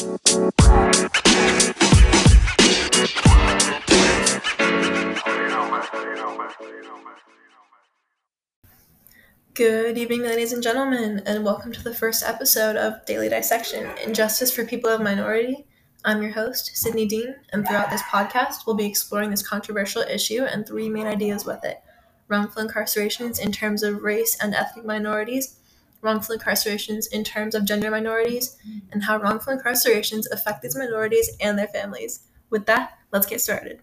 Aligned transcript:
Good 0.00 0.08
evening, 9.98 10.22
ladies 10.22 10.54
and 10.54 10.62
gentlemen, 10.62 11.22
and 11.26 11.44
welcome 11.44 11.70
to 11.72 11.84
the 11.84 11.92
first 11.92 12.22
episode 12.22 12.76
of 12.76 13.04
Daily 13.04 13.28
Dissection 13.28 13.90
Injustice 14.02 14.50
for 14.50 14.64
People 14.64 14.88
of 14.88 15.02
Minority. 15.02 15.66
I'm 16.02 16.22
your 16.22 16.32
host, 16.32 16.78
Sydney 16.78 17.04
Dean, 17.04 17.34
and 17.52 17.68
throughout 17.68 17.90
this 17.90 18.00
podcast, 18.04 18.66
we'll 18.66 18.76
be 18.76 18.86
exploring 18.86 19.28
this 19.28 19.46
controversial 19.46 20.00
issue 20.00 20.44
and 20.44 20.66
three 20.66 20.88
main 20.88 21.08
ideas 21.08 21.44
with 21.44 21.62
it 21.62 21.82
wrongful 22.28 22.66
incarcerations 22.66 23.38
in 23.38 23.52
terms 23.52 23.82
of 23.82 24.02
race 24.02 24.38
and 24.40 24.54
ethnic 24.54 24.86
minorities, 24.86 25.59
wrongful 26.02 26.36
incarcerations 26.36 27.06
in 27.12 27.24
terms 27.24 27.54
of 27.54 27.64
gender 27.64 27.90
minorities, 27.90 28.56
and 28.92 29.04
how 29.04 29.18
wrongful 29.18 29.56
incarcerations 29.56 30.24
affect 30.32 30.62
these 30.62 30.76
minorities 30.76 31.30
and 31.40 31.58
their 31.58 31.68
families. 31.68 32.26
With 32.50 32.66
that, 32.66 32.98
let's 33.12 33.26
get 33.26 33.40
started. 33.40 33.80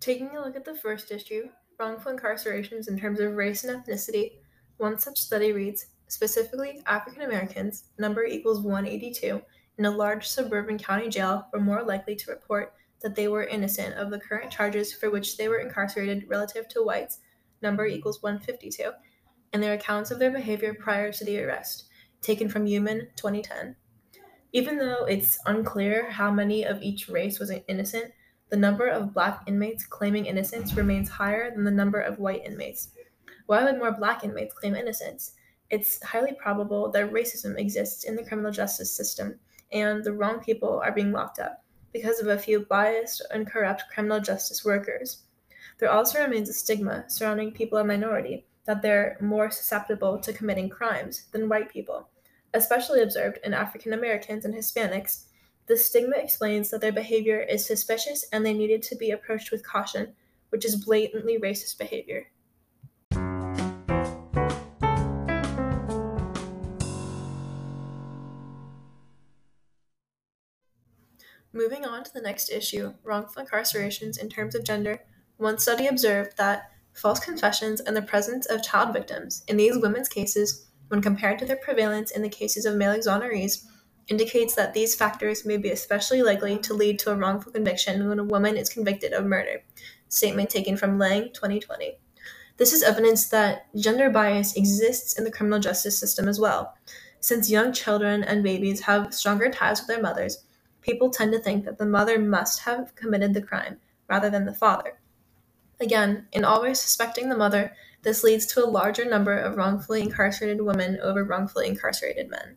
Taking 0.00 0.36
a 0.36 0.40
look 0.40 0.54
at 0.54 0.64
the 0.64 0.76
first 0.80 1.10
issue, 1.10 1.48
wrongful 1.80 2.12
incarcerations 2.12 2.88
in 2.88 2.98
terms 2.98 3.18
of 3.18 3.34
race 3.34 3.64
and 3.64 3.84
ethnicity, 3.84 4.34
one 4.76 4.98
such 4.98 5.18
study 5.18 5.52
reads 5.52 5.86
specifically, 6.08 6.80
African 6.86 7.22
Americans, 7.22 7.84
number 7.98 8.24
equals 8.24 8.60
182, 8.60 9.42
in 9.78 9.84
a 9.84 9.90
large 9.90 10.26
suburban 10.26 10.78
county 10.78 11.08
jail 11.08 11.46
were 11.52 11.60
more 11.60 11.82
likely 11.82 12.16
to 12.16 12.30
report 12.30 12.74
that 13.02 13.14
they 13.14 13.28
were 13.28 13.44
innocent 13.44 13.94
of 13.94 14.10
the 14.10 14.18
current 14.18 14.50
charges 14.50 14.92
for 14.92 15.10
which 15.10 15.36
they 15.36 15.48
were 15.48 15.58
incarcerated 15.58 16.24
relative 16.28 16.66
to 16.68 16.82
whites, 16.82 17.20
number 17.62 17.86
equals 17.86 18.22
152, 18.22 18.90
and 19.52 19.62
their 19.62 19.74
accounts 19.74 20.10
of 20.10 20.18
their 20.18 20.30
behavior 20.30 20.74
prior 20.74 21.12
to 21.12 21.24
the 21.24 21.38
arrest, 21.40 21.88
taken 22.22 22.48
from 22.48 22.66
Human 22.66 23.08
2010. 23.16 23.76
Even 24.52 24.78
though 24.78 25.04
it's 25.04 25.38
unclear 25.46 26.10
how 26.10 26.30
many 26.30 26.64
of 26.64 26.80
each 26.80 27.08
race 27.08 27.38
was 27.38 27.52
innocent, 27.68 28.12
the 28.48 28.56
number 28.56 28.86
of 28.86 29.12
black 29.12 29.42
inmates 29.46 29.84
claiming 29.84 30.26
innocence 30.26 30.74
remains 30.74 31.10
higher 31.10 31.50
than 31.50 31.64
the 31.64 31.70
number 31.70 32.00
of 32.00 32.18
white 32.18 32.44
inmates. 32.44 32.92
Why 33.46 33.64
would 33.64 33.78
more 33.78 33.92
black 33.92 34.24
inmates 34.24 34.54
claim 34.54 34.74
innocence? 34.74 35.32
It's 35.68 36.02
highly 36.02 36.32
probable 36.32 36.90
that 36.92 37.12
racism 37.12 37.58
exists 37.58 38.04
in 38.04 38.16
the 38.16 38.24
criminal 38.24 38.52
justice 38.52 38.96
system 38.96 39.38
and 39.72 40.04
the 40.04 40.12
wrong 40.12 40.40
people 40.40 40.80
are 40.84 40.92
being 40.92 41.12
locked 41.12 41.38
up 41.38 41.64
because 41.92 42.20
of 42.20 42.28
a 42.28 42.38
few 42.38 42.60
biased 42.60 43.22
and 43.30 43.46
corrupt 43.46 43.84
criminal 43.92 44.20
justice 44.20 44.64
workers. 44.64 45.22
There 45.78 45.90
also 45.90 46.22
remains 46.22 46.48
a 46.48 46.52
stigma 46.52 47.04
surrounding 47.08 47.52
people 47.52 47.78
of 47.78 47.86
minority 47.86 48.46
that 48.66 48.82
they're 48.82 49.16
more 49.20 49.50
susceptible 49.50 50.18
to 50.18 50.32
committing 50.32 50.68
crimes 50.68 51.24
than 51.32 51.48
white 51.48 51.70
people, 51.70 52.08
especially 52.54 53.02
observed 53.02 53.38
in 53.44 53.54
African 53.54 53.92
Americans 53.92 54.44
and 54.44 54.54
Hispanics. 54.54 55.24
The 55.66 55.76
stigma 55.76 56.16
explains 56.16 56.70
that 56.70 56.80
their 56.80 56.92
behavior 56.92 57.40
is 57.40 57.64
suspicious 57.64 58.24
and 58.32 58.44
they 58.44 58.54
needed 58.54 58.82
to 58.82 58.96
be 58.96 59.10
approached 59.10 59.50
with 59.50 59.66
caution, 59.66 60.14
which 60.50 60.64
is 60.64 60.84
blatantly 60.84 61.38
racist 61.38 61.78
behavior. 61.78 62.26
Moving 71.56 71.86
on 71.86 72.04
to 72.04 72.12
the 72.12 72.20
next 72.20 72.50
issue 72.50 72.92
wrongful 73.02 73.42
incarcerations 73.42 74.18
in 74.18 74.28
terms 74.28 74.54
of 74.54 74.62
gender, 74.62 75.00
one 75.38 75.58
study 75.58 75.86
observed 75.86 76.36
that 76.36 76.70
false 76.92 77.18
confessions 77.18 77.80
and 77.80 77.96
the 77.96 78.02
presence 78.02 78.44
of 78.44 78.62
child 78.62 78.92
victims 78.92 79.42
in 79.48 79.56
these 79.56 79.78
women's 79.78 80.10
cases, 80.10 80.66
when 80.88 81.00
compared 81.00 81.38
to 81.38 81.46
their 81.46 81.56
prevalence 81.56 82.10
in 82.10 82.20
the 82.20 82.28
cases 82.28 82.66
of 82.66 82.76
male 82.76 82.94
exonerees, 82.94 83.64
indicates 84.08 84.54
that 84.54 84.74
these 84.74 84.94
factors 84.94 85.46
may 85.46 85.56
be 85.56 85.70
especially 85.70 86.22
likely 86.22 86.58
to 86.58 86.74
lead 86.74 86.98
to 86.98 87.10
a 87.10 87.16
wrongful 87.16 87.52
conviction 87.52 88.06
when 88.06 88.18
a 88.18 88.24
woman 88.24 88.58
is 88.58 88.68
convicted 88.68 89.14
of 89.14 89.24
murder. 89.24 89.62
Statement 90.10 90.50
taken 90.50 90.76
from 90.76 90.98
Lang 90.98 91.32
2020. 91.32 91.96
This 92.58 92.74
is 92.74 92.82
evidence 92.82 93.28
that 93.28 93.74
gender 93.74 94.10
bias 94.10 94.56
exists 94.56 95.18
in 95.18 95.24
the 95.24 95.32
criminal 95.32 95.58
justice 95.58 95.98
system 95.98 96.28
as 96.28 96.38
well. 96.38 96.76
Since 97.20 97.48
young 97.48 97.72
children 97.72 98.22
and 98.22 98.42
babies 98.42 98.80
have 98.82 99.14
stronger 99.14 99.48
ties 99.48 99.80
with 99.80 99.88
their 99.88 100.02
mothers, 100.02 100.42
people 100.86 101.10
tend 101.10 101.32
to 101.32 101.38
think 101.38 101.64
that 101.64 101.78
the 101.78 101.84
mother 101.84 102.16
must 102.16 102.60
have 102.60 102.94
committed 102.94 103.34
the 103.34 103.42
crime 103.42 103.76
rather 104.08 104.30
than 104.30 104.46
the 104.46 104.54
father. 104.54 105.00
Again, 105.80 106.28
in 106.32 106.44
always 106.44 106.80
suspecting 106.80 107.28
the 107.28 107.36
mother, 107.36 107.72
this 108.02 108.22
leads 108.22 108.46
to 108.46 108.64
a 108.64 108.70
larger 108.70 109.04
number 109.04 109.36
of 109.36 109.56
wrongfully 109.56 110.00
incarcerated 110.00 110.62
women 110.62 110.98
over 111.02 111.24
wrongfully 111.24 111.66
incarcerated 111.66 112.30
men. 112.30 112.56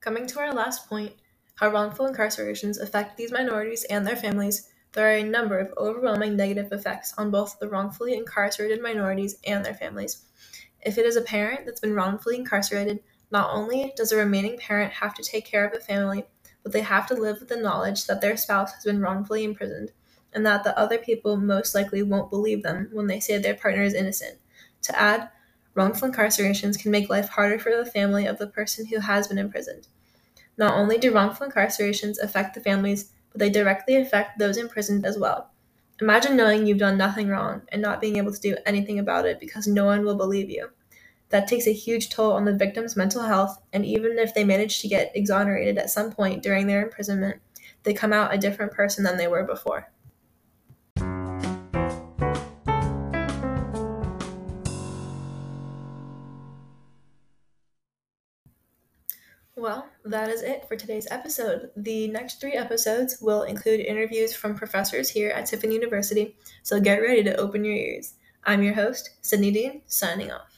Coming 0.00 0.26
to 0.28 0.38
our 0.38 0.54
last 0.54 0.88
point, 0.88 1.14
how 1.56 1.70
wrongful 1.70 2.08
incarcerations 2.08 2.80
affect 2.80 3.16
these 3.16 3.32
minorities 3.32 3.84
and 3.84 4.06
their 4.06 4.16
families, 4.16 4.68
there 4.92 5.08
are 5.08 5.16
a 5.16 5.22
number 5.22 5.58
of 5.58 5.72
overwhelming 5.76 6.36
negative 6.36 6.72
effects 6.72 7.14
on 7.16 7.30
both 7.30 7.58
the 7.58 7.68
wrongfully 7.68 8.14
incarcerated 8.14 8.82
minorities 8.82 9.36
and 9.46 9.64
their 9.64 9.74
families. 9.74 10.22
If 10.84 10.98
it 10.98 11.06
is 11.06 11.16
a 11.16 11.22
parent 11.22 11.64
that's 11.64 11.80
been 11.80 11.94
wrongfully 11.94 12.36
incarcerated, 12.36 13.00
not 13.30 13.50
only 13.52 13.92
does 13.96 14.10
the 14.10 14.16
remaining 14.16 14.58
parent 14.58 14.92
have 14.92 15.14
to 15.14 15.22
take 15.22 15.46
care 15.46 15.64
of 15.64 15.72
the 15.72 15.80
family, 15.80 16.24
but 16.62 16.72
they 16.72 16.82
have 16.82 17.06
to 17.06 17.14
live 17.14 17.40
with 17.40 17.48
the 17.48 17.56
knowledge 17.56 18.06
that 18.06 18.20
their 18.20 18.36
spouse 18.36 18.72
has 18.72 18.84
been 18.84 19.00
wrongfully 19.00 19.44
imprisoned 19.44 19.92
and 20.32 20.44
that 20.46 20.64
the 20.64 20.78
other 20.78 20.98
people 20.98 21.36
most 21.36 21.74
likely 21.74 22.02
won't 22.02 22.30
believe 22.30 22.62
them 22.62 22.88
when 22.92 23.06
they 23.06 23.20
say 23.20 23.38
their 23.38 23.54
partner 23.54 23.82
is 23.82 23.94
innocent. 23.94 24.38
To 24.82 24.98
add, 24.98 25.30
wrongful 25.74 26.10
incarcerations 26.10 26.78
can 26.78 26.90
make 26.90 27.08
life 27.08 27.30
harder 27.30 27.58
for 27.58 27.74
the 27.74 27.90
family 27.90 28.26
of 28.26 28.38
the 28.38 28.46
person 28.46 28.86
who 28.86 29.00
has 29.00 29.28
been 29.28 29.38
imprisoned. 29.38 29.88
Not 30.56 30.74
only 30.74 30.98
do 30.98 31.12
wrongful 31.12 31.48
incarcerations 31.48 32.18
affect 32.22 32.54
the 32.54 32.60
families 32.60 33.10
but 33.32 33.38
they 33.38 33.50
directly 33.50 33.96
affect 33.96 34.38
those 34.38 34.56
imprisoned 34.56 35.04
as 35.04 35.18
well. 35.18 35.50
Imagine 36.00 36.36
knowing 36.36 36.66
you've 36.66 36.78
done 36.78 36.96
nothing 36.96 37.28
wrong 37.28 37.62
and 37.68 37.80
not 37.80 38.00
being 38.00 38.16
able 38.16 38.32
to 38.32 38.40
do 38.40 38.56
anything 38.66 38.98
about 38.98 39.26
it 39.26 39.40
because 39.40 39.66
no 39.66 39.84
one 39.84 40.04
will 40.04 40.16
believe 40.16 40.50
you. 40.50 40.68
That 41.28 41.48
takes 41.48 41.66
a 41.66 41.72
huge 41.72 42.10
toll 42.10 42.32
on 42.32 42.44
the 42.44 42.52
victim's 42.52 42.96
mental 42.96 43.22
health, 43.22 43.56
and 43.72 43.86
even 43.86 44.18
if 44.18 44.34
they 44.34 44.44
manage 44.44 44.80
to 44.82 44.88
get 44.88 45.12
exonerated 45.14 45.78
at 45.78 45.90
some 45.90 46.12
point 46.12 46.42
during 46.42 46.66
their 46.66 46.82
imprisonment, 46.82 47.40
they 47.84 47.94
come 47.94 48.12
out 48.12 48.34
a 48.34 48.38
different 48.38 48.72
person 48.72 49.04
than 49.04 49.16
they 49.16 49.28
were 49.28 49.44
before. 49.44 49.90
Well, 59.54 59.86
that 60.06 60.30
is 60.30 60.40
it 60.40 60.66
for 60.66 60.76
today's 60.76 61.06
episode. 61.10 61.70
The 61.76 62.08
next 62.08 62.40
three 62.40 62.54
episodes 62.54 63.18
will 63.20 63.42
include 63.42 63.80
interviews 63.80 64.34
from 64.34 64.54
professors 64.54 65.10
here 65.10 65.28
at 65.28 65.44
Tiffin 65.44 65.70
University, 65.70 66.36
so 66.62 66.80
get 66.80 67.02
ready 67.02 67.22
to 67.24 67.36
open 67.36 67.62
your 67.62 67.74
ears. 67.74 68.14
I'm 68.44 68.62
your 68.62 68.72
host, 68.72 69.10
Sydney 69.20 69.50
Dean, 69.50 69.82
signing 69.84 70.32
off. 70.32 70.48